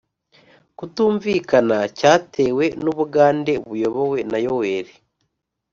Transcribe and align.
kutumvikana 0.77 1.77
cyatewe 1.97 2.65
n 2.83 2.85
u 2.91 2.93
Bugande 2.97 3.53
buyobowe 3.67 4.19
na 4.31 4.37
Yoweri 4.45 4.93